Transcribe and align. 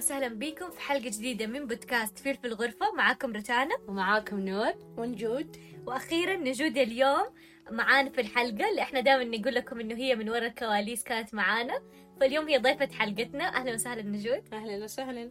وسهلا 0.00 0.28
بكم 0.28 0.70
في 0.70 0.80
حلقة 0.80 1.08
جديدة 1.08 1.46
من 1.46 1.66
بودكاست 1.66 2.18
فيل 2.18 2.36
في 2.36 2.46
الغرفة. 2.46 2.92
معاكم 2.96 3.32
رتانا. 3.32 3.74
ومعاكم 3.88 4.40
نور. 4.40 4.72
ونجود. 4.96 5.56
وأخيرا 5.86 6.36
نجود 6.36 6.78
اليوم 6.78 7.24
معانا 7.70 8.10
في 8.10 8.20
الحلقة 8.20 8.70
اللي 8.70 8.82
إحنا 8.82 9.00
دائما 9.00 9.36
نقول 9.36 9.54
لكم 9.54 9.80
إنه 9.80 9.94
هي 9.94 10.14
من 10.14 10.30
وراء 10.30 10.46
الكواليس 10.46 11.04
كانت 11.04 11.34
معانا. 11.34 11.82
فاليوم 12.20 12.48
هي 12.48 12.58
ضيفة 12.58 12.88
حلقتنا. 12.98 13.56
أهلا 13.56 13.74
وسهلا 13.74 14.02
نجود. 14.02 14.42
أهلا 14.52 14.84
وسهلا. 14.84 15.30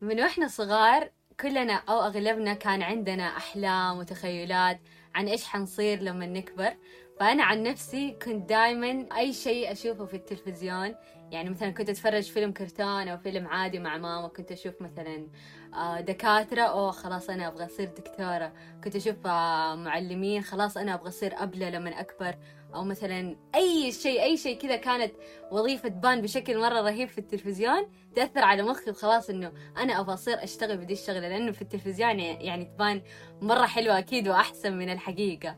من 0.00 0.20
وإحنا 0.20 0.48
صغار 0.48 1.10
كلنا 1.40 1.74
أو 1.74 2.00
أغلبنا 2.00 2.54
كان 2.54 2.82
عندنا 2.82 3.36
أحلام 3.36 3.98
وتخيلات 3.98 4.80
عن 5.14 5.28
إيش 5.28 5.44
حنصير 5.44 6.00
لما 6.00 6.26
نكبر. 6.26 6.76
فأنا 7.20 7.44
عن 7.44 7.62
نفسي 7.62 8.10
كنت 8.10 8.48
دايما 8.48 9.06
أي 9.16 9.32
شيء 9.32 9.72
أشوفه 9.72 10.04
في 10.04 10.14
التلفزيون 10.14 10.94
يعني 11.30 11.50
مثلا 11.50 11.70
كنت 11.70 11.88
أتفرج 11.88 12.22
فيلم 12.22 12.52
كرتون 12.52 13.08
أو 13.08 13.18
فيلم 13.18 13.46
عادي 13.46 13.78
مع 13.78 13.96
ماما 13.96 14.28
كنت 14.28 14.52
أشوف 14.52 14.82
مثلا 14.82 15.28
آه، 15.74 16.00
دكاترة 16.00 16.62
أوه 16.62 16.90
خلاص 16.90 17.30
أنا 17.30 17.48
أبغى 17.48 17.64
أصير 17.64 17.88
دكتورة. 17.88 18.52
كنت 18.84 18.96
أشوف 18.96 19.26
آه، 19.26 19.74
معلمين 19.74 20.42
خلاص 20.42 20.76
أنا 20.76 20.94
أبغى 20.94 21.08
أصير 21.08 21.42
أبلة 21.42 21.70
لما 21.70 22.00
أكبر. 22.00 22.34
أو 22.74 22.84
مثلا 22.84 23.36
أي 23.54 23.92
شيء 23.92 24.22
أي 24.22 24.36
شيء 24.36 24.58
كذا 24.58 24.76
كانت 24.76 25.12
وظيفة 25.50 25.88
تبان 25.88 26.22
بشكل 26.22 26.58
مرة 26.58 26.80
رهيب 26.80 27.08
في 27.08 27.18
التلفزيون 27.18 27.86
تأثر 28.14 28.40
على 28.44 28.62
مخي 28.62 28.90
وخلاص 28.90 29.30
إنه 29.30 29.52
أنا 29.76 30.00
أبغى 30.00 30.14
أصير 30.14 30.44
أشتغل 30.44 30.76
بدي 30.76 30.92
الشغلة. 30.92 31.28
لأنه 31.28 31.52
في 31.52 31.62
التلفزيون 31.62 32.20
يعني 32.20 32.64
تبان 32.64 33.02
مرة 33.42 33.66
حلوة 33.66 33.98
أكيد 33.98 34.28
وأحسن 34.28 34.78
من 34.78 34.90
الحقيقة. 34.92 35.56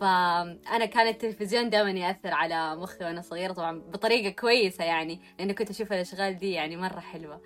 فأنا 0.00 0.86
كان 0.86 1.06
التلفزيون 1.06 1.70
دائما 1.70 1.90
يأثر 1.90 2.34
على 2.34 2.76
مخي 2.76 3.04
وأنا 3.04 3.20
صغيرة 3.20 3.52
طبعا 3.52 3.78
بطريقة 3.78 4.30
كويسة 4.30 4.84
يعني 4.84 5.20
لأنه 5.38 5.52
كنت 5.52 5.70
أشوف 5.70 5.92
الأشغال 5.92 6.38
دي 6.38 6.52
يعني 6.52 6.76
مرة 6.76 7.00
حلوة 7.00 7.40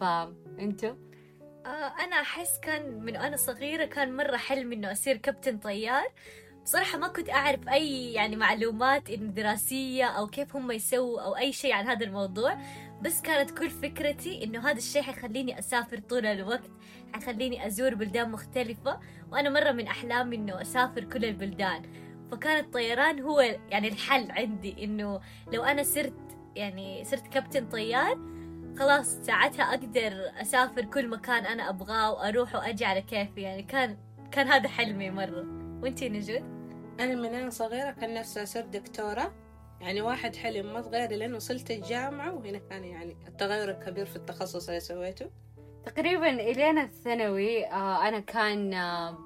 فأنتوا؟ 0.00 0.94
آه 1.66 2.04
أنا 2.04 2.20
أحس 2.20 2.58
كان 2.60 3.04
من 3.04 3.16
وأنا 3.16 3.36
صغيرة 3.36 3.84
كان 3.84 4.16
مرة 4.16 4.36
حلم 4.36 4.72
إنه 4.72 4.92
أصير 4.92 5.16
كابتن 5.16 5.58
طيار 5.58 6.06
بصراحة 6.64 6.98
ما 6.98 7.08
كنت 7.08 7.30
أعرف 7.30 7.68
أي 7.68 8.12
يعني 8.12 8.36
معلومات 8.36 9.10
دراسية 9.10 10.04
أو 10.04 10.26
كيف 10.26 10.56
هم 10.56 10.70
يسووا 10.70 11.20
أو 11.20 11.36
أي 11.36 11.52
شيء 11.52 11.72
عن 11.72 11.86
هذا 11.86 12.06
الموضوع 12.06 12.58
بس 13.02 13.20
كانت 13.20 13.50
كل 13.50 13.70
فكرتي 13.70 14.44
إنه 14.44 14.70
هذا 14.70 14.78
الشيء 14.78 15.02
حيخليني 15.02 15.58
أسافر 15.58 15.98
طول 15.98 16.26
الوقت 16.26 16.70
حيخليني 17.12 17.66
أزور 17.66 17.94
بلدان 17.94 18.30
مختلفة 18.30 19.00
وأنا 19.32 19.50
مرة 19.50 19.72
من 19.72 19.86
أحلامي 19.86 20.36
إنه 20.36 20.60
أسافر 20.60 21.04
كل 21.04 21.24
البلدان. 21.24 21.82
فكان 22.30 22.58
الطيران 22.58 23.20
هو 23.20 23.40
يعني 23.40 23.88
الحل 23.88 24.30
عندي 24.30 24.84
إنه 24.84 25.20
لو 25.52 25.62
أنا 25.62 25.82
صرت 25.82 26.38
يعني 26.56 27.04
صرت 27.04 27.26
كابتن 27.26 27.68
طيار 27.68 28.18
خلاص 28.78 29.06
ساعتها 29.06 29.62
أقدر 29.62 30.12
أسافر 30.40 30.84
كل 30.84 31.08
مكان 31.08 31.46
أنا 31.46 31.68
أبغاه 31.68 32.12
وأروح 32.12 32.54
وأجي 32.54 32.84
على 32.84 33.02
كيفي. 33.02 33.40
يعني 33.40 33.62
كان 33.62 33.96
كان 34.32 34.48
هذا 34.48 34.68
حلمي 34.68 35.10
مرة. 35.10 35.46
وإنتي 35.82 36.08
نجود؟ 36.08 36.53
أنا 37.00 37.14
من 37.14 37.34
أنا 37.34 37.50
صغيرة 37.50 37.90
كان 37.90 38.14
نفسي 38.14 38.42
أصير 38.42 38.66
دكتورة. 38.66 39.32
يعني 39.80 40.00
واحد 40.00 40.36
حلم 40.36 40.72
ما 40.72 40.80
تغير 40.80 41.10
لأن 41.10 41.34
وصلت 41.34 41.70
الجامعة 41.70 42.34
وهنا 42.34 42.58
كان 42.58 42.84
يعني 42.84 43.16
التغير 43.28 43.70
الكبير 43.70 44.06
في 44.06 44.16
التخصص 44.16 44.68
اللي 44.68 44.80
سويته. 44.80 45.30
تقريبا 45.84 46.30
إلين 46.30 46.78
الثانوي 46.78 47.66
آه 47.66 48.08
أنا 48.08 48.20
كان 48.20 48.74
آه 48.74 49.18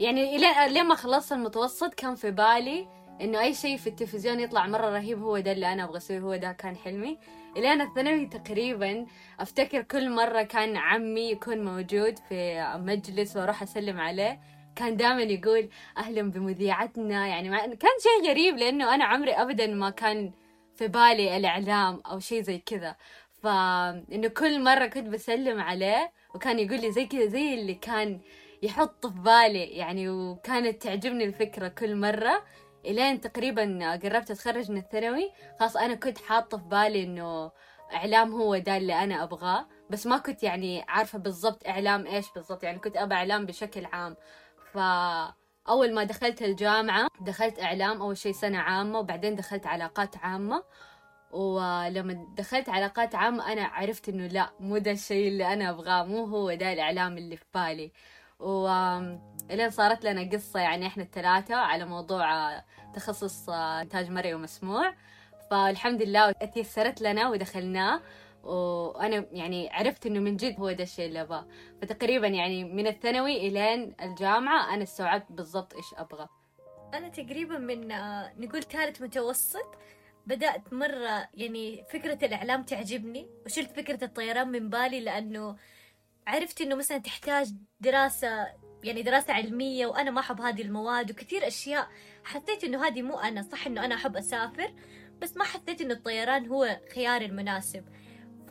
يعني 0.00 0.36
إلين 0.36 0.78
لما 0.78 0.94
خلصت 0.94 1.32
المتوسط 1.32 1.94
كان 1.94 2.14
في 2.14 2.30
بالي 2.30 2.88
إنه 3.20 3.40
أي 3.40 3.54
شيء 3.54 3.76
في 3.76 3.86
التلفزيون 3.86 4.40
يطلع 4.40 4.66
مرة 4.66 4.86
رهيب 4.90 5.22
هو 5.22 5.38
ده 5.38 5.52
اللي 5.52 5.72
أنا 5.72 5.84
أبغى 5.84 5.96
أسويه 5.96 6.20
هو 6.20 6.36
ده 6.36 6.52
كان 6.52 6.76
حلمي. 6.76 7.18
إلين 7.56 7.80
الثانوي 7.80 8.26
تقريبا 8.26 9.06
أفتكر 9.40 9.82
كل 9.82 10.10
مرة 10.10 10.42
كان 10.42 10.76
عمي 10.76 11.30
يكون 11.30 11.64
موجود 11.64 12.18
في 12.28 12.64
مجلس 12.76 13.36
وأروح 13.36 13.62
أسلم 13.62 14.00
عليه. 14.00 14.40
كان 14.76 14.96
دائما 14.96 15.22
يقول 15.22 15.68
أهلا 15.98 16.30
بمذيعتنا. 16.30 17.26
يعني 17.26 17.76
كان 17.76 17.90
شيء 18.02 18.30
غريب 18.30 18.56
لأنه 18.56 18.94
أنا 18.94 19.04
عمري 19.04 19.32
أبدا 19.32 19.66
ما 19.66 19.90
كان 19.90 20.32
في 20.74 20.88
بالي 20.88 21.36
الإعلام 21.36 22.02
أو 22.06 22.18
شيء 22.18 22.42
زي 22.42 22.58
كذا. 22.58 22.96
فإنه 23.42 24.28
كل 24.28 24.62
مرة 24.64 24.86
كنت 24.86 25.08
بسلم 25.08 25.60
عليه 25.60 26.12
وكان 26.34 26.58
يقول 26.58 26.80
لي 26.80 26.92
زي 26.92 27.06
كذا 27.06 27.26
زي 27.26 27.54
اللي 27.54 27.74
كان 27.74 28.20
يحط 28.62 29.06
في 29.06 29.18
بالي 29.18 29.64
يعني 29.64 30.08
وكانت 30.10 30.82
تعجبني 30.82 31.24
الفكرة 31.24 31.68
كل 31.68 31.96
مرة. 31.96 32.44
إلين 32.86 33.20
تقريبا 33.20 33.92
قربت 34.02 34.30
أتخرج 34.30 34.70
من 34.70 34.76
الثانوي. 34.78 35.30
خلاص 35.60 35.76
أنا 35.76 35.94
كنت 35.94 36.18
حاطة 36.18 36.58
في 36.58 36.64
بالي 36.64 37.02
إنه 37.02 37.50
إعلام 37.94 38.32
هو 38.32 38.56
ده 38.58 38.76
اللي 38.76 38.94
أنا 38.94 39.22
أبغاه. 39.22 39.68
بس 39.90 40.06
ما 40.06 40.18
كنت 40.18 40.42
يعني 40.42 40.84
عارفة 40.88 41.18
بالضبط 41.18 41.66
إعلام 41.68 42.06
إيش 42.06 42.26
بالضبط. 42.34 42.64
يعني 42.64 42.78
كنت 42.78 42.96
أبغى 42.96 43.14
إعلام 43.16 43.46
بشكل 43.46 43.84
عام. 43.84 44.16
فأول 44.72 45.94
ما 45.94 46.04
دخلت 46.04 46.42
الجامعة 46.42 47.08
دخلت 47.20 47.60
إعلام 47.60 48.00
أول 48.02 48.16
شيء 48.16 48.32
سنة 48.32 48.58
عامة 48.58 48.98
وبعدين 48.98 49.34
دخلت 49.36 49.66
علاقات 49.66 50.16
عامة. 50.16 50.64
ولما 51.32 52.26
دخلت 52.36 52.68
علاقات 52.68 53.14
عامة 53.14 53.52
أنا 53.52 53.64
عرفت 53.64 54.08
إنه 54.08 54.26
لا 54.26 54.50
مو 54.60 54.78
ده 54.78 54.90
الشيء 54.90 55.28
اللي 55.28 55.52
أنا 55.52 55.70
أبغاه 55.70 56.04
مو 56.04 56.24
هو 56.24 56.54
ده 56.54 56.72
الإعلام 56.72 57.18
اللي 57.18 57.36
في 57.36 57.44
بالي. 57.54 57.92
وإلين 58.38 59.70
صارت 59.70 60.04
لنا 60.04 60.30
قصة 60.32 60.60
يعني 60.60 60.86
إحنا 60.86 61.02
الثلاثة 61.02 61.54
على 61.54 61.84
موضوع 61.84 62.58
تخصص 62.94 63.48
إنتاج 63.50 64.10
مرئي 64.10 64.34
ومسموع. 64.34 64.94
فالحمد 65.50 66.02
لله 66.02 66.32
تيسرت 66.32 67.02
لنا 67.02 67.28
ودخلناه. 67.28 68.00
وأنا 68.42 69.26
يعني 69.32 69.70
عرفت 69.70 70.06
إنه 70.06 70.20
من 70.20 70.36
جد 70.36 70.60
هو 70.60 70.72
ده 70.72 70.82
الشيء 70.84 71.06
اللي 71.06 71.20
أبغاه. 71.20 71.46
فتقريبا 71.82 72.26
يعني 72.26 72.64
من 72.64 72.86
الثانوي 72.86 73.48
إلين 73.48 73.94
الجامعة 74.02 74.74
أنا 74.74 74.82
استوعبت 74.82 75.32
بالضبط 75.32 75.74
إيش 75.74 75.94
أبغى. 75.96 76.28
أنا 76.94 77.08
تقريبا 77.08 77.58
من 77.58 77.88
نقول 78.44 78.62
ثالث 78.62 79.02
متوسط 79.02 79.78
بدأت 80.26 80.72
مرة 80.72 81.28
يعني 81.34 81.84
فكرة 81.92 82.26
الإعلام 82.26 82.62
تعجبني 82.62 83.28
وشلت 83.46 83.76
فكرة 83.76 84.04
الطيران 84.04 84.48
من 84.48 84.70
بالي 84.70 85.00
لأنه 85.00 85.56
عرفت 86.26 86.60
إنه 86.60 86.74
مثلا 86.74 86.98
تحتاج 86.98 87.48
دراسة 87.80 88.46
يعني 88.84 89.02
دراسة 89.02 89.32
علمية 89.32 89.86
وأنا 89.86 90.10
ما 90.10 90.20
أحب 90.20 90.40
هذه 90.40 90.62
المواد 90.62 91.10
وكثير 91.10 91.46
أشياء 91.46 91.88
حسيت 92.24 92.64
إنه 92.64 92.86
هذه 92.86 93.02
مو 93.02 93.18
أنا 93.18 93.42
صح 93.42 93.66
إنه 93.66 93.84
أنا 93.84 93.94
أحب 93.94 94.16
أسافر 94.16 94.74
بس 95.22 95.36
ما 95.36 95.44
حسيت 95.44 95.80
إنه 95.80 95.94
الطيران 95.94 96.48
هو 96.48 96.80
خياري 96.94 97.26
المناسب. 97.26 97.84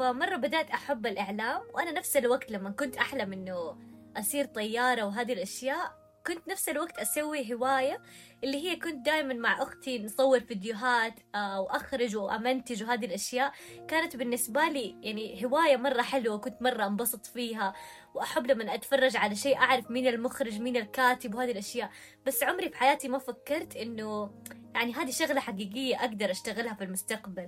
فمرة 0.02 0.36
بدأت 0.36 0.70
أحب 0.70 1.06
الإعلام 1.06 1.62
وأنا 1.74 1.92
نفس 1.92 2.18
الوقت 2.18 2.52
لما 2.52 2.72
كنت 2.72 2.98
أحلم 2.98 3.34
إنه 3.34 3.78
أصير 4.18 4.46
طيارة 4.46 5.04
وهذه 5.04 5.34
الأشياء 5.34 6.02
كنت 6.28 6.48
نفس 6.48 6.70
الوقت 6.70 6.98
أسوي 6.98 7.54
هواية 7.54 8.02
اللي 8.44 8.70
هي 8.70 8.76
كنت 8.76 9.06
دائما 9.06 9.34
مع 9.34 9.62
أختي 9.64 10.04
نصور 10.04 10.40
فيديوهات 10.40 11.14
وأخرج 11.36 12.16
وأمنتج 12.16 12.84
وهذه 12.84 13.06
الأشياء. 13.06 13.54
كانت 13.88 14.16
بالنسبة 14.16 14.68
لي 14.68 14.96
يعني 15.02 15.46
هواية 15.46 15.78
مرة 15.78 16.02
حلوة 16.02 16.38
كنت 16.38 16.62
مرة 16.62 16.88
أنبسط 16.88 17.26
فيها 17.26 17.74
وأحب 18.14 18.48
لما 18.48 18.76
أتفرج 18.76 19.18
على 19.18 19.36
شيء 19.36 19.58
أعرف 19.58 19.92
مين 19.92 20.08
المخرج 20.08 20.62
مين 20.62 20.78
الكاتب 20.78 21.36
وهذه 21.36 21.52
الأشياء. 21.52 21.92
بس 22.26 22.44
عمري 22.44 22.70
في 22.70 22.78
حياتي 22.78 23.08
ما 23.08 23.18
فكرت 23.18 23.76
إنه 23.76 24.32
يعني 24.76 24.94
هذه 24.94 25.12
شغلة 25.12 25.40
حقيقية 25.40 25.96
أقدر 26.00 26.32
أشتغلها 26.32 26.74
في 26.74 26.84
المستقبل. 26.84 27.48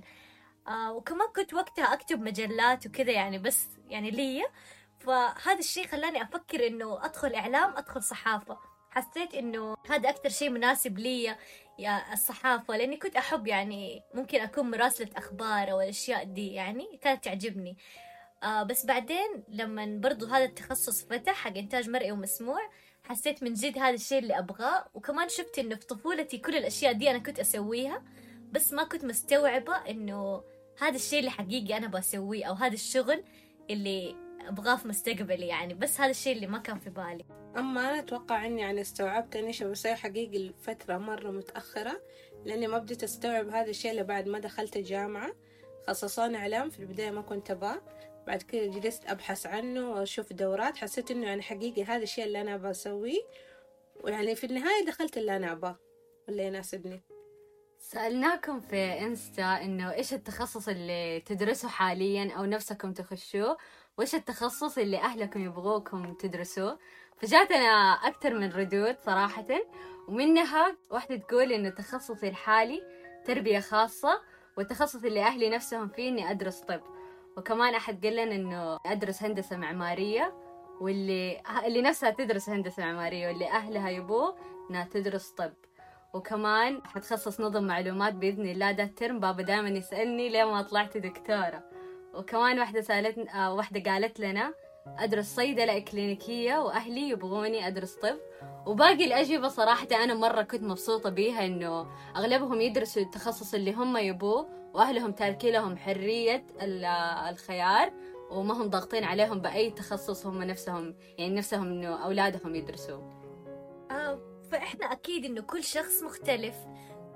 آه 0.68 0.92
وكمان 0.92 1.28
كنت 1.36 1.54
وقتها 1.54 1.92
أكتب 1.92 2.20
مجلات 2.22 2.86
وكذا 2.86 3.12
يعني 3.12 3.38
بس 3.38 3.68
يعني 3.88 4.10
لي 4.10 4.44
فهذا 4.98 5.58
الشيء 5.58 5.86
خلاني 5.86 6.22
أفكر 6.22 6.66
إنه 6.66 7.04
أدخل 7.04 7.34
إعلام 7.34 7.76
أدخل 7.76 8.02
صحافة. 8.02 8.58
حسيت 8.90 9.34
إنه 9.34 9.76
هذا 9.90 10.08
أكثر 10.10 10.28
شيء 10.28 10.50
مناسب 10.50 10.98
لي 10.98 11.36
يا 11.78 12.12
الصحافة 12.12 12.76
لأني 12.76 12.96
كنت 12.96 13.16
أحب 13.16 13.46
يعني 13.46 14.02
ممكن 14.14 14.40
أكون 14.40 14.70
مراسلة 14.70 15.08
أخبار 15.16 15.70
أو 15.70 15.80
الأشياء 15.80 16.24
دي 16.24 16.52
يعني 16.52 16.98
كانت 17.02 17.24
تعجبني. 17.24 17.76
آه 18.42 18.62
بس 18.62 18.86
بعدين 18.86 19.44
لما 19.48 19.98
برضو 20.02 20.26
هذا 20.26 20.44
التخصص 20.44 21.04
فتح 21.04 21.34
حق 21.34 21.56
إنتاج 21.56 21.90
مرئي 21.90 22.12
ومسموع 22.12 22.60
حسيت 23.04 23.42
من 23.42 23.54
جد 23.54 23.78
هذا 23.78 23.94
الشيء 23.94 24.18
اللي 24.18 24.38
أبغاه. 24.38 24.86
وكمان 24.94 25.28
شفت 25.28 25.58
إنه 25.58 25.74
في 25.76 25.86
طفولتي 25.86 26.38
كل 26.38 26.56
الأشياء 26.56 26.92
دي 26.92 27.10
أنا 27.10 27.18
كنت 27.18 27.38
أسويها 27.40 28.02
بس 28.52 28.72
ما 28.72 28.84
كنت 28.84 29.04
مستوعبة 29.04 29.76
إنه 29.76 30.42
هذا 30.80 30.96
الشيء 30.96 31.18
اللي 31.18 31.30
حقيقي 31.30 31.76
أنا 31.76 31.86
بسويه 31.86 32.44
أو 32.44 32.54
هذا 32.54 32.74
الشغل 32.74 33.24
اللي 33.70 34.16
أبغاه 34.48 34.76
في 34.76 34.88
مستقبلي 34.88 35.46
يعني 35.46 35.74
بس 35.74 36.00
هذا 36.00 36.10
الشيء 36.10 36.36
اللي 36.36 36.46
ما 36.46 36.58
كان 36.58 36.78
في 36.78 36.90
بالي. 36.90 37.24
أما 37.56 37.80
أنا 37.80 37.98
أتوقع 37.98 38.46
إني 38.46 38.60
يعني 38.60 38.80
استوعبت 38.80 39.36
إني 39.36 39.52
شو 39.52 39.70
بسوي 39.70 39.94
حقيقي 39.94 40.38
لفترة 40.38 40.98
مرة 40.98 41.30
متأخرة 41.30 42.00
لأني 42.44 42.66
ما 42.66 42.78
بديت 42.78 43.02
أستوعب 43.02 43.48
هذا 43.48 43.70
الشيء 43.70 43.90
اللي 43.90 44.02
بعد 44.02 44.28
ما 44.28 44.38
دخلت 44.38 44.76
الجامعة 44.76 45.34
خصصوني 45.88 46.36
إعلام 46.36 46.70
في 46.70 46.78
البداية 46.78 47.10
ما 47.10 47.22
كنت 47.22 47.50
أبغاه. 47.50 47.82
بعد 48.26 48.42
كده 48.42 48.66
جلست 48.66 49.06
أبحث 49.06 49.46
عنه 49.46 49.90
وأشوف 49.90 50.32
دورات 50.32 50.76
حسيت 50.76 51.10
إنه 51.10 51.26
يعني 51.26 51.42
حقيقي 51.42 51.84
هذا 51.84 52.02
الشيء 52.02 52.24
اللي 52.24 52.40
أنا 52.40 52.56
بسويه 52.56 53.20
ويعني 54.04 54.34
في 54.34 54.44
النهاية 54.44 54.86
دخلت 54.86 55.18
اللي 55.18 55.36
أنا 55.36 55.52
أبغاه 55.52 55.78
واللي 56.28 56.46
يناسبني. 56.46 57.02
سألناكم 57.84 58.60
في 58.60 58.76
إنستا 58.76 59.42
إنه 59.62 59.92
إيش 59.92 60.14
التخصص 60.14 60.68
اللي 60.68 61.20
تدرسه 61.20 61.68
حاليا 61.68 62.32
أو 62.36 62.44
نفسكم 62.44 62.92
تخشوه؟ 62.92 63.56
وش 63.98 64.14
التخصص 64.14 64.78
اللي 64.78 64.96
أهلكم 64.98 65.44
يبغوكم 65.44 66.14
تدرسوه؟ 66.14 66.78
فجاتنا 67.16 67.66
أكثر 67.92 68.34
من 68.34 68.52
ردود 68.52 68.96
صراحة 69.00 69.46
ومنها 70.08 70.76
واحدة 70.90 71.16
تقول 71.16 71.52
إنه 71.52 71.70
تخصصي 71.70 72.28
الحالي 72.28 72.82
تربية 73.24 73.60
خاصة 73.60 74.20
والتخصص 74.56 75.04
اللي 75.04 75.22
أهلي 75.22 75.50
نفسهم 75.50 75.88
فيه 75.88 76.08
إني 76.08 76.30
أدرس 76.30 76.60
طب. 76.60 76.80
وكمان 77.36 77.74
أحد 77.74 78.06
قال 78.06 78.16
لنا 78.16 78.34
إنه 78.34 78.78
أدرس 78.86 79.22
هندسة 79.22 79.56
معمارية 79.56 80.34
واللي 80.80 81.42
اللي 81.66 81.82
نفسها 81.82 82.10
تدرس 82.10 82.48
هندسة 82.48 82.82
معمارية 82.84 83.28
واللي 83.28 83.50
أهلها 83.50 83.90
يبوه 83.90 84.36
إنها 84.70 84.84
تدرس 84.84 85.30
طب. 85.30 85.52
وكمان 86.14 86.80
حتخصص 86.84 87.40
نظم 87.40 87.64
معلومات 87.64 88.14
بإذن 88.14 88.46
الله. 88.46 88.72
ده 88.72 88.82
الترم 88.82 89.20
بابا 89.20 89.42
دائما 89.42 89.68
يسألني 89.68 90.28
ليه 90.28 90.44
ما 90.44 90.62
طلعت 90.62 90.96
دكتورة. 90.96 91.62
وكمان 92.14 92.58
واحدة 92.58 92.80
سألتنا 92.80 93.46
آه 93.46 93.54
واحدة 93.54 93.92
قالت 93.92 94.20
لنا 94.20 94.54
أدرس 94.98 95.34
صيدلة 95.36 95.76
إكلينيكية 95.76 96.58
وأهلي 96.58 97.08
يبغوني 97.08 97.66
أدرس 97.66 97.94
طب. 97.94 98.16
وباقي 98.66 99.04
الأجوبة 99.04 99.48
صراحة 99.48 99.88
أنا 99.92 100.14
مرة 100.14 100.42
كنت 100.42 100.62
مبسوطة 100.62 101.10
بيها 101.10 101.46
إنه 101.46 101.86
أغلبهم 102.16 102.60
يدرسوا 102.60 103.02
التخصص 103.02 103.54
اللي 103.54 103.72
هم 103.72 103.96
يبوه 103.96 104.48
وأهلهم 104.74 105.12
تاركين 105.12 105.52
لهم 105.52 105.76
حرية 105.76 106.46
الخيار 107.30 107.92
وما 108.30 108.54
هم 108.54 108.70
ضاغطين 108.70 109.04
عليهم 109.04 109.38
بأي 109.40 109.70
تخصص 109.70 110.26
هم 110.26 110.42
نفسهم 110.42 110.94
يعني 111.18 111.34
نفسهم 111.34 111.66
إنه 111.66 112.04
أولادهم 112.04 112.54
يدرسوه 112.54 113.23
فإحنا 114.54 114.92
أكيد 114.92 115.24
إنه 115.24 115.40
كل 115.40 115.64
شخص 115.64 116.02
مختلف. 116.02 116.54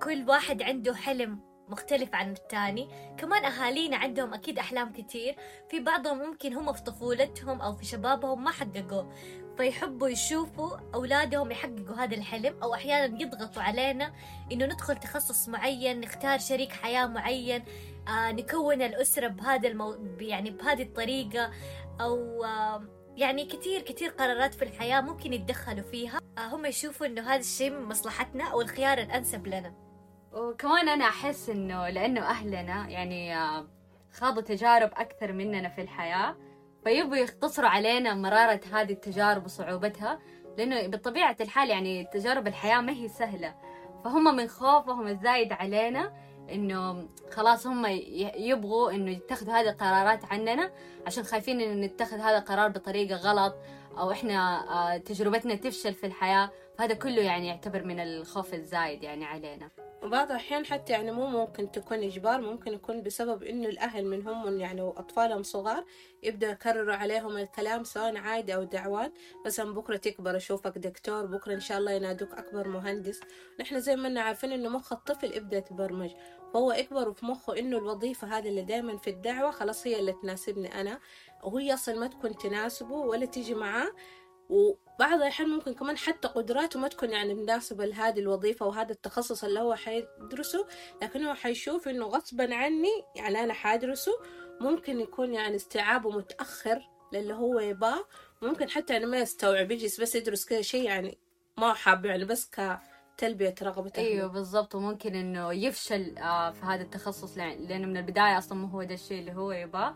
كل 0.03 0.25
واحد 0.29 0.63
عنده 0.63 0.95
حلم 0.95 1.41
مختلف 1.69 2.15
عن 2.15 2.33
التاني. 2.33 2.89
كمان 3.19 3.45
أهالينا 3.45 3.97
عندهم 3.97 4.35
أكيد 4.35 4.59
أحلام 4.59 4.93
كتير. 4.93 5.37
في 5.71 5.81
بعضهم 5.81 6.19
ممكن 6.19 6.55
هم 6.55 6.73
في 6.73 6.83
طفولتهم 6.83 7.61
أو 7.61 7.77
في 7.77 7.85
شبابهم 7.85 8.45
ما 8.45 8.51
حققوه 8.51 9.13
فيحبوا 9.57 10.09
يشوفوا 10.09 10.77
أولادهم 10.95 11.51
يحققوا 11.51 11.97
هذا 11.97 12.17
الحلم 12.17 12.63
أو 12.63 12.75
أحيانا 12.75 13.23
يضغطوا 13.23 13.63
علينا 13.63 14.13
إنه 14.53 14.67
ندخل 14.67 14.97
تخصص 14.97 15.49
معين 15.49 16.01
نختار 16.01 16.39
شريك 16.39 16.73
حياة 16.73 17.07
معين 17.07 17.65
آه 18.09 18.33
نكون 18.33 18.83
الأسرة 18.83 19.29
بهذا 19.29 19.69
المو... 19.69 20.17
يعني 20.21 20.51
بهذه 20.51 20.83
الطريقة 20.83 21.51
أو 22.01 22.45
آه 22.45 22.98
يعني 23.19 23.45
كتير 23.45 23.81
كتير 23.81 24.11
قرارات 24.11 24.55
في 24.55 24.63
الحياة 24.63 25.01
ممكن 25.01 25.33
يتدخلوا 25.33 25.83
فيها. 25.83 26.21
آه 26.39 26.47
هم 26.55 26.67
يشوفوا 26.67 27.07
إنه 27.07 27.23
هذا 27.23 27.41
الشيء 27.41 27.71
من 27.71 27.83
مصلحتنا 27.83 28.45
أو 28.45 28.61
الخيار 28.61 28.99
الأنسب 28.99 29.47
لنا. 29.47 29.75
وكمان 30.33 30.89
أنا 30.89 31.05
أحس 31.05 31.51
إنه 31.51 31.89
لأنه 31.89 32.21
أهلنا 32.21 32.89
يعني 32.89 33.35
خاضوا 34.13 34.43
تجارب 34.43 34.91
أكثر 34.97 35.33
مننا 35.33 35.69
في 35.69 35.81
الحياة 35.83 36.37
فيبوا 36.85 37.17
يختصروا 37.17 37.69
علينا 37.69 38.15
مرارة 38.15 38.61
هذه 38.73 38.93
التجارب 38.93 39.45
وصعوبتها 39.45 40.19
لأنه 40.59 40.87
بطبيعة 40.87 41.37
الحال 41.41 41.71
يعني 41.71 42.05
تجارب 42.05 42.47
الحياة 42.47 42.81
ما 42.81 42.93
هي 42.93 43.09
سهلة. 43.09 43.55
فهم 44.05 44.37
من 44.37 44.49
خوفهم 44.49 45.07
الزايد 45.09 45.53
علينا 45.53 46.13
إنه 46.53 47.09
خلاص 47.31 47.67
هم 47.67 47.87
يبغوا 48.37 48.91
إنه 48.91 49.11
يتخذوا 49.11 49.55
هذه 49.55 49.69
القرارات 49.69 50.25
عننا 50.25 50.71
عشان 51.07 51.25
خايفين 51.25 51.61
إنه 51.61 51.87
نتخذ 51.87 52.17
هذا 52.17 52.39
القرار 52.39 52.69
بطريقة 52.69 53.17
غلط 53.17 53.55
أو 53.99 54.11
إحنا 54.11 55.03
تجربتنا 55.05 55.55
تفشل 55.55 55.95
في 55.95 56.07
الحياة. 56.07 56.51
فهذا 56.79 56.95
كله 56.95 57.23
يعني 57.23 57.49
يعتبر 57.49 57.85
من 57.85 58.01
الخوف 58.01 58.55
الزايد 58.55 59.03
يعني 59.03 59.25
علينا. 59.25 59.69
وبعض 60.03 60.31
الأحيان 60.31 60.67
حتى 60.67 60.93
يعني 60.93 61.13
مو 61.13 61.27
ممكن 61.27 61.71
تكون 61.71 61.99
إجبار 61.99 62.41
ممكن 62.41 62.73
يكون 62.73 63.03
بسبب 63.03 63.43
إنه 63.43 63.69
الأهل 63.69 64.05
من 64.07 64.29
هم 64.29 64.61
يعني 64.61 64.83
وأطفالهم 64.83 65.43
صغار 65.43 65.85
يبدأ 66.23 66.51
يكرروا 66.51 66.95
عليهم 66.95 67.37
الكلام 67.37 67.85
سواء 67.85 68.17
عادي 68.17 68.55
أو 68.55 68.65
دعوات 68.65 69.13
مثلا 69.47 69.75
بكرة 69.75 69.97
تكبر 69.97 70.37
أشوفك 70.37 70.79
دكتور 70.79 71.27
بكرة 71.27 71.55
إن 71.55 71.61
شاء 71.61 71.79
الله 71.79 71.93
ينادوك 71.93 72.33
أكبر 72.33 72.69
مهندس. 72.69 73.21
نحن 73.61 73.81
زي 73.81 73.97
ما 73.97 74.21
عارفين 74.21 74.53
إنه 74.53 74.69
مخ 74.69 74.93
الطفل 74.93 75.37
يبدأ 75.37 75.57
يتبرمج. 75.57 76.11
فهو 76.55 76.73
يكبر 76.73 77.13
في 77.13 77.27
مخه 77.27 77.59
إنه 77.59 77.79
الوظيفة 77.79 78.39
هذه 78.39 78.49
اللي 78.49 78.63
دائما 78.63 78.97
في 78.97 79.11
الدعوة 79.11 79.51
خلاص 79.51 79.87
هي 79.87 80.01
اللي 80.01 80.13
تناسبني 80.13 80.81
أنا. 80.81 81.01
وهي 81.43 81.75
أصلا 81.75 81.99
ما 81.99 82.07
تكون 82.07 82.37
تناسبه 82.37 82.93
ولا 82.93 83.27
تيجي 83.27 83.55
معاه. 83.55 83.93
وبعض 84.49 85.13
الأحيان 85.13 85.49
ممكن 85.49 85.75
كمان 85.75 85.99
حتى 85.99 86.29
قدراته 86.29 86.81
ما 86.81 86.89
تكون 86.89 87.11
يعني 87.11 87.35
مناسبة 87.35 87.85
لهذه 87.85 88.19
الوظيفة 88.21 88.67
وهذا 88.67 88.93
التخصص 88.93 89.45
اللي 89.45 89.61
هو 89.61 89.75
حيدرسه. 89.75 90.67
لكن 91.03 91.25
هو 91.25 91.35
حيشوف 91.35 91.89
إنه 91.89 92.07
غصبا 92.07 92.55
عني 92.55 93.05
يعني 93.17 93.45
أنا 93.45 93.55
حادرسه. 93.55 94.13
ممكن 94.61 95.01
يكون 95.01 95.35
يعني 95.35 95.57
استيعابه 95.57 96.11
متأخر 96.11 96.89
للي 97.13 97.35
هو 97.35 97.61
يباه. 97.61 98.05
ممكن 98.43 98.71
حتى 98.71 98.93
يعني 98.93 99.07
ما 99.07 99.19
يستوعب 99.19 99.71
يجلس 99.71 100.01
بس 100.01 100.15
يدرس 100.15 100.45
كذا 100.45 100.63
شيء 100.63 100.85
يعني 100.85 101.19
ما 101.59 101.73
حاب 101.73 102.05
يعني 102.05 102.25
بس 102.25 102.51
ك 102.51 102.79
تلبية 103.19 103.55
رغبته 103.63 104.01
إيوه 104.01 104.29
بالضبط 104.29 104.75
وممكن 104.75 105.15
إنه 105.15 105.53
يفشل 105.53 106.19
آه، 106.19 106.51
في 106.51 106.65
هذا 106.67 106.83
التخصص 106.83 107.39
لأنه 107.39 107.87
من 107.87 107.97
البداية 107.97 108.39
أصلا 108.39 108.59
مو 108.59 108.67
هو 108.67 108.83
ده 108.83 108.95
الشيء 108.95 109.21
اللي 109.21 109.33
هو 109.33 109.53
يباه 109.53 109.95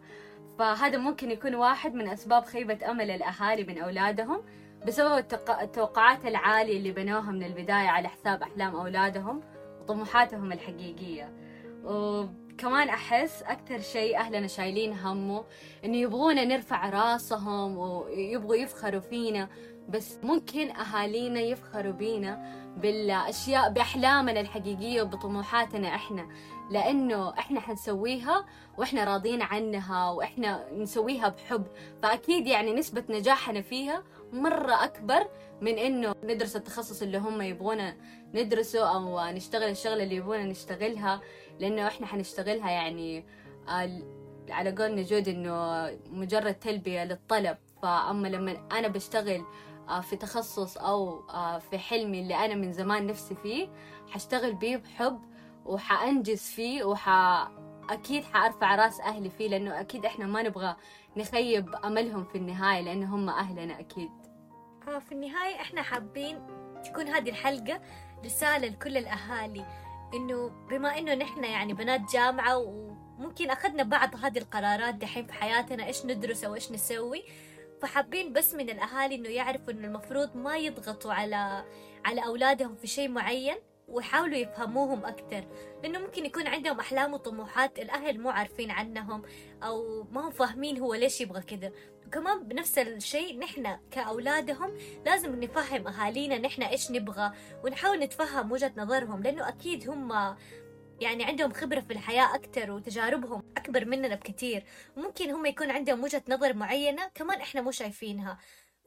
فهذا 0.59 0.99
ممكن 0.99 1.31
يكون 1.31 1.55
واحد 1.55 1.95
من 1.95 2.09
أسباب 2.09 2.45
خيبة 2.45 2.91
أمل 2.91 3.11
الأهالي 3.11 3.65
من 3.65 3.79
أولادهم 3.79 4.43
بسبب 4.87 5.25
التوقعات 5.63 6.27
العالية 6.27 6.77
اللي 6.77 6.91
بنوها 6.93 7.31
من 7.31 7.43
البداية 7.43 7.89
على 7.89 8.09
حساب 8.09 8.43
أحلام 8.43 8.77
أولادهم 8.77 9.41
وطموحاتهم 9.81 10.53
الحقيقية. 10.53 11.33
وكمان 11.85 12.89
أحس 12.89 13.43
أكثر 13.43 13.79
شيء 13.81 14.19
أهلنا 14.19 14.47
شايلين 14.47 14.93
همه 14.93 15.45
إنه 15.85 15.97
يبغونا 15.97 16.45
نرفع 16.45 16.89
راسهم 16.91 17.79
ويبغوا 17.79 18.55
يفخروا 18.57 19.01
فينا. 19.01 19.49
بس 19.89 20.19
ممكن 20.23 20.71
أهالينا 20.71 21.41
يفخروا 21.41 21.93
بينا 21.93 22.63
بالأشياء 22.77 23.71
بأحلامنا 23.71 24.41
الحقيقية 24.41 25.03
وبطموحاتنا 25.03 25.89
إحنا. 25.95 26.29
لأنه 26.71 27.31
إحنا 27.39 27.61
حنسويها 27.61 28.47
وإحنا 28.79 29.05
راضين 29.05 29.43
عنها 29.43 30.11
وإحنا 30.11 30.73
نسويها 30.73 31.29
بحب. 31.29 31.67
فأكيد 32.03 32.47
يعني 32.47 32.75
نسبة 32.75 33.05
نجاحنا 33.11 33.63
فيها 33.63 34.03
مرة 34.33 34.85
أكبر 34.85 35.29
من 35.61 35.79
إنه 35.79 36.15
ندرس 36.25 36.57
التخصص 36.57 37.03
اللي 37.03 37.19
هم 37.19 37.43
يبغونا 37.43 37.97
ندرسه 38.35 38.95
أو 38.95 39.21
نشتغل 39.33 39.71
الشغلة 39.71 40.03
اللي 40.03 40.17
يبغونا 40.17 40.45
نشتغلها. 40.45 41.21
لأنه 41.61 41.87
إحنا 41.87 42.07
حنشتغلها 42.07 42.71
يعني 42.71 43.25
على 44.51 44.71
قول 44.79 44.95
نجود 44.95 45.29
إنه 45.29 45.89
مجرد 46.11 46.55
تلبية 46.55 47.05
للطلب. 47.05 47.57
فأما 47.83 48.29
لما 48.29 48.69
أنا 48.73 48.89
بشتغل 48.89 49.41
آه، 49.41 49.45
في 50.03 50.17
تخصص 50.17 50.77
أو 50.79 51.29
آه، 51.31 51.59
في 51.59 51.79
حلمي 51.79 52.21
اللي 52.21 52.35
أنا 52.45 52.55
من 52.55 52.73
زمان 52.73 53.07
نفسي 53.07 53.35
فيه 53.35 53.69
حشتغل 54.11 54.55
بيه 54.55 54.77
بحب 54.77 55.21
وحأنجز 55.65 56.41
فيه 56.43 56.85
وح 56.85 57.09
أكيد 57.91 58.25
حأرفع 58.25 58.75
رأس 58.75 59.01
أهلي 59.01 59.31
فيه 59.31 59.49
لأنه 59.49 59.81
أكيد 59.81 60.07
إحنا 60.07 60.27
ما 60.27 60.43
نبغى 60.43 60.77
نخيب 61.17 61.75
أملهم 61.85 62.25
في 62.25 62.39
النهاية 62.39 62.81
لأنه 62.81 63.15
هم 63.15 63.29
أهلنا 63.29 63.81
أكيد. 63.81 64.11
آه 64.89 64.99
في 64.99 65.13
النهاية 65.13 65.61
إحنا 65.61 65.83
حابين 65.83 66.47
تكون 66.85 67.09
هذه 67.09 67.29
الحلقة 67.29 67.81
رسالة 68.25 68.69
لكل 68.69 68.97
الأهالي 68.97 69.67
إنه 70.15 70.51
بما 70.71 70.99
إنه 70.99 71.15
نحن 71.15 71.45
يعني 71.45 71.75
بنات 71.75 72.13
جامعة 72.13 72.57
وممكن 72.57 73.51
أخذنا 73.51 73.83
بعض 73.83 74.17
هذه 74.25 74.39
القرارات 74.39 74.95
دحين 74.95 75.27
في 75.27 75.33
حياتنا 75.33 75.87
إيش 75.87 76.07
ندرس 76.07 76.45
أو 76.45 76.55
إيش 76.55 76.73
نسوي 76.73 77.23
فحابين 77.83 78.33
بس 78.33 78.55
من 78.55 78.71
الأهالي 78.71 79.15
إنه 79.15 79.29
يعرفوا 79.29 79.73
إنه 79.73 79.87
المفروض 79.87 80.37
ما 80.37 80.57
يضغطوا 80.57 81.13
على 81.13 81.65
على 82.05 82.25
أولادهم 82.25 82.75
في 82.75 82.87
شيء 82.87 83.09
معين 83.09 83.57
ويحاولوا 83.89 84.37
يفهموهم 84.37 85.05
أكتر. 85.05 85.45
لأنه 85.83 85.99
ممكن 85.99 86.27
يكون 86.27 86.47
عندهم 86.47 86.81
أحلام 86.81 87.15
وطموحات 87.15 87.79
الأهل 87.79 88.21
مو 88.21 88.31
عارفين 88.31 88.71
عنهم 88.71 89.23
أو 89.63 90.07
ما 90.13 90.29
هم 90.29 90.31
فاهمين 90.31 90.79
هو 90.79 90.95
ليش 90.95 91.21
يبغى 91.21 91.41
كذا. 91.43 91.73
وكمان 92.07 92.45
بنفس 92.45 92.79
الشيء 92.79 93.39
نحن 93.39 93.77
كأولادهم 93.91 94.79
لازم 95.07 95.41
نفهم 95.41 95.89
أهالينا 95.89 96.39
نحن 96.39 96.63
إيش 96.63 96.91
نبغى 96.91 97.33
ونحاول 97.65 97.99
نتفهم 97.99 98.53
وجهة 98.53 98.73
نظرهم 98.77 99.23
لأنه 99.23 99.49
أكيد 99.49 99.91
هم 99.91 100.37
يعني 101.03 101.25
عندهم 101.25 101.53
خبرة 101.53 101.81
في 101.81 101.93
الحياة 101.93 102.35
أكتر 102.35 102.71
وتجاربهم 102.71 103.43
أكبر 103.57 103.85
مننا 103.85 104.15
بكتير. 104.15 104.65
وممكن 104.97 105.31
هم 105.31 105.47
يكون 105.47 105.71
عندهم 105.71 106.05
وجهة 106.05 106.23
نظر 106.29 106.55
معينة 106.55 107.11
كمان 107.15 107.41
إحنا 107.41 107.61
مو 107.61 107.71
شايفينها. 107.71 108.39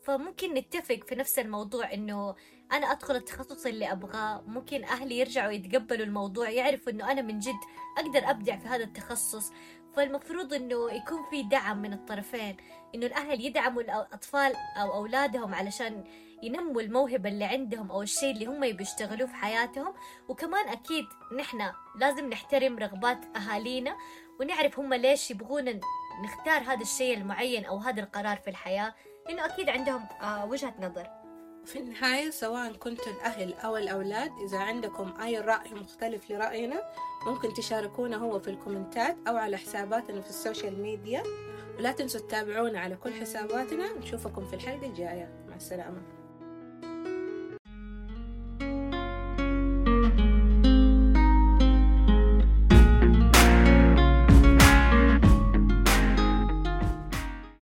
فممكن 0.03 0.53
نتفق 0.53 0.99
في 1.07 1.15
نفس 1.15 1.39
الموضوع 1.39 1.93
إنه 1.93 2.35
أنا 2.71 2.91
أدخل 2.91 3.15
التخصص 3.15 3.65
اللي 3.65 3.91
أبغاه. 3.91 4.43
ممكن 4.47 4.83
أهلي 4.83 5.19
يرجعوا 5.19 5.51
يتقبلوا 5.51 6.05
الموضوع 6.05 6.49
يعرفوا 6.49 6.91
إنه 6.91 7.11
أنا 7.11 7.21
من 7.21 7.39
جد 7.39 7.59
أقدر 7.97 8.29
أبدع 8.29 8.57
في 8.57 8.67
هذا 8.67 8.83
التخصص. 8.83 9.51
فالمفروض 9.95 10.53
إنه 10.53 10.91
يكون 10.91 11.29
في 11.29 11.43
دعم 11.43 11.81
من 11.81 11.93
الطرفين. 11.93 12.57
إنه 12.95 13.05
الأهل 13.05 13.45
يدعموا 13.45 13.81
الأطفال 13.81 14.53
أو 14.55 14.93
أولادهم 14.93 15.55
علشان 15.55 16.03
ينموا 16.43 16.81
الموهبة 16.81 17.29
اللي 17.29 17.45
عندهم 17.45 17.91
أو 17.91 18.01
الشيء 18.01 18.31
اللي 18.31 18.45
هم 18.45 18.63
يشتغلوه 18.63 19.27
في 19.27 19.35
حياتهم. 19.35 19.93
وكمان 20.27 20.67
أكيد 20.69 21.05
نحن 21.37 21.71
لازم 21.95 22.29
نحترم 22.29 22.79
رغبات 22.79 23.19
أهالينا 23.37 23.97
ونعرف 24.39 24.79
هم 24.79 24.93
ليش 24.93 25.31
يبغون 25.31 25.79
نختار 26.23 26.61
هذا 26.61 26.81
الشيء 26.81 27.17
المعين 27.17 27.65
أو 27.65 27.77
هذا 27.77 28.03
القرار 28.03 28.37
في 28.37 28.49
الحياة 28.49 28.95
إنه 29.29 29.45
أكيد 29.45 29.69
عندهم 29.69 30.05
آه 30.21 30.45
وجهة 30.45 30.73
نظر. 30.79 31.07
في 31.65 31.79
النهاية 31.79 32.29
سواء 32.29 32.73
كنتوا 32.73 33.11
الأهل 33.13 33.53
أو 33.53 33.77
الأولاد 33.77 34.31
إذا 34.47 34.57
عندكم 34.57 35.13
أي 35.21 35.39
رأي 35.39 35.73
مختلف 35.73 36.31
لرأينا 36.31 36.81
ممكن 37.25 37.53
تشاركونا 37.53 38.17
هو 38.17 38.39
في 38.39 38.49
الكومنتات 38.49 39.17
أو 39.27 39.37
على 39.37 39.57
حساباتنا 39.57 40.21
في 40.21 40.29
ال 40.29 40.37
social 40.37 40.81
media. 40.81 41.23
ولا 41.77 41.91
تنسوا 41.91 42.19
تتابعونا 42.19 42.79
على 42.79 42.95
كل 42.95 43.13
حساباتنا. 43.13 43.93
نشوفكم 43.93 44.45
في 44.45 44.53
الحلقة 44.53 44.87
الجاية. 44.87 45.45
مع 45.49 45.55
السلامة. 45.55 46.01